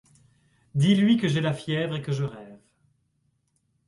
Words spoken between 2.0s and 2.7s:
que je rêve.